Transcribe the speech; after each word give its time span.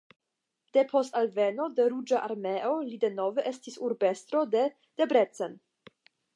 Depost 0.77 1.19
alveno 1.21 1.67
de 1.81 1.85
Ruĝa 1.93 2.23
Armeo 2.29 2.73
li 2.87 2.99
denove 3.05 3.47
estis 3.53 3.79
urbestro 3.91 4.45
de 4.57 4.67
Debrecen. 5.03 5.59